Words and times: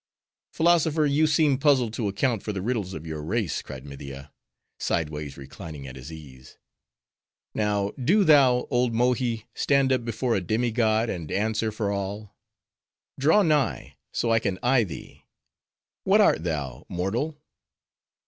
"Philosopher 0.51 1.05
you 1.05 1.27
seem 1.27 1.59
puzzled 1.59 1.93
to 1.93 2.07
account 2.07 2.41
for 2.41 2.51
the 2.51 2.61
riddles 2.63 2.95
of 2.95 3.05
your 3.05 3.21
race," 3.21 3.61
cried 3.61 3.85
Media, 3.85 4.33
sideways 4.79 5.37
reclining 5.37 5.85
at 5.85 5.95
his 5.95 6.11
ease. 6.11 6.57
"Now, 7.53 7.91
do 8.03 8.23
thou, 8.23 8.65
old 8.71 8.95
Mohi, 8.95 9.45
stand 9.53 9.93
up 9.93 10.03
before 10.03 10.33
a 10.33 10.41
demi 10.41 10.71
god, 10.71 11.11
and 11.11 11.31
answer 11.31 11.71
for 11.71 11.91
all.—Draw 11.91 13.43
nigh, 13.43 13.95
so 14.11 14.31
I 14.31 14.39
can 14.39 14.57
eye 14.63 14.85
thee. 14.85 15.25
What 16.03 16.19
art 16.19 16.43
thou, 16.43 16.83
mortal?" 16.89 17.39